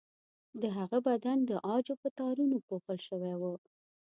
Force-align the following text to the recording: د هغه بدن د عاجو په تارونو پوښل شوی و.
د 0.61 0.63
هغه 0.77 0.97
بدن 1.09 1.37
د 1.49 1.51
عاجو 1.67 1.95
په 2.01 2.09
تارونو 2.19 2.55
پوښل 2.67 2.97
شوی 3.07 3.33
و. 3.37 3.43